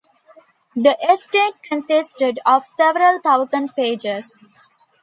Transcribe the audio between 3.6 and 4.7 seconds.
pages.